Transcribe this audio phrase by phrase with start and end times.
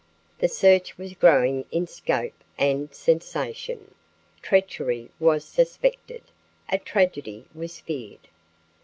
[0.39, 3.93] The search was growing in scope and sensation.
[4.41, 6.23] Treachery was suspected,
[6.69, 8.27] a tragedy was feared.